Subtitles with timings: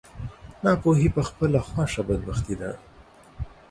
[0.63, 2.71] ناپوهي په خپله خوښه بدبختي ده.